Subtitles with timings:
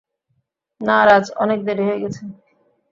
[0.81, 2.21] না রাজ, অনেক দেরি হয়ে গেছে।